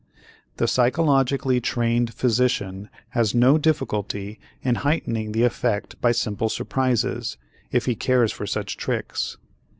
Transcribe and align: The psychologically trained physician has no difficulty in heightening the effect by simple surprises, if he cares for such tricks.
The 0.57 0.67
psychologically 0.67 1.61
trained 1.61 2.15
physician 2.15 2.89
has 3.09 3.35
no 3.35 3.59
difficulty 3.59 4.39
in 4.63 4.73
heightening 4.81 5.31
the 5.31 5.43
effect 5.43 6.01
by 6.01 6.11
simple 6.11 6.49
surprises, 6.49 7.37
if 7.71 7.85
he 7.85 7.93
cares 7.93 8.31
for 8.31 8.47
such 8.47 8.77
tricks. 8.77 9.37